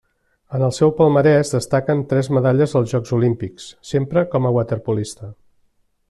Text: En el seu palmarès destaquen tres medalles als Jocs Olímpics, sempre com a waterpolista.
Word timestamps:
En 0.59 0.63
el 0.67 0.71
seu 0.77 0.93
palmarès 0.99 1.51
destaquen 1.55 2.01
tres 2.13 2.29
medalles 2.37 2.73
als 2.79 2.95
Jocs 2.95 3.15
Olímpics, 3.21 3.67
sempre 3.93 4.25
com 4.33 4.47
a 4.51 4.57
waterpolista. 4.59 5.31